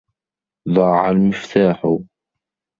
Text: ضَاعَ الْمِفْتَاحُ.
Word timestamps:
ضَاعَ 0.69 1.09
الْمِفْتَاحُ. 1.11 1.97